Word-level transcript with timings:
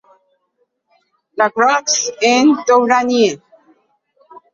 La 1.37 1.51
Croix-en-Touraine 1.51 3.39